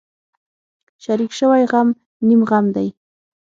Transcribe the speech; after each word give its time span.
شریک 1.03 1.31
شوی 1.39 1.63
غم 1.71 1.87
نیم 2.27 2.41
غم 2.49 2.65
دی. 2.75 2.87